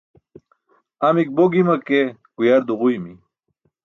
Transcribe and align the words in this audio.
Amik 1.07 1.29
bo 1.35 1.43
gima 1.53 1.75
ke, 1.87 1.99
guyar 2.35 2.61
duġuymi. 2.67 3.13